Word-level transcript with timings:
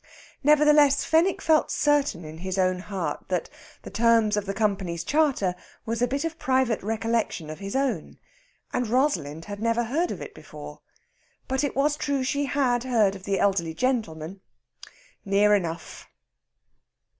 Nevertheless, 0.43 1.03
Fenwick 1.03 1.43
felt 1.43 1.69
certain 1.69 2.25
in 2.25 2.39
his 2.39 2.57
own 2.57 2.79
heart 2.79 3.25
that 3.27 3.51
"the 3.83 3.91
terms 3.91 4.35
of 4.35 4.47
the 4.47 4.53
Company's 4.55 5.03
charter" 5.03 5.53
was 5.85 6.01
a 6.01 6.07
bit 6.07 6.25
of 6.25 6.39
private 6.39 6.81
recollection 6.81 7.51
of 7.51 7.59
his 7.59 7.75
own. 7.75 8.17
And 8.73 8.87
Rosalind 8.87 9.45
had 9.45 9.59
never 9.59 9.83
heard 9.83 10.09
of 10.09 10.19
it 10.19 10.33
before. 10.33 10.81
But 11.47 11.63
it 11.63 11.75
was 11.75 11.95
true 11.97 12.23
she 12.23 12.45
had 12.45 12.83
heard 12.83 13.15
of 13.15 13.25
the 13.25 13.39
elderly 13.39 13.75
gentleman. 13.75 14.41
Near 15.23 15.53
enough! 15.53 16.07